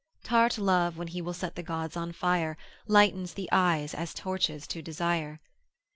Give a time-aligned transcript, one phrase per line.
[0.23, 2.57] Tart Love when he will set the gods on fire,
[2.87, 5.39] Lightens the eyes as torches to desire.